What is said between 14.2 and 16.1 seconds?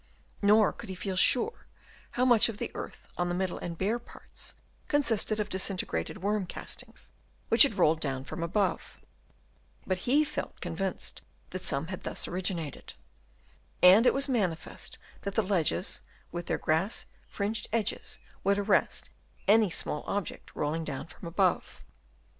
manifest that the ledges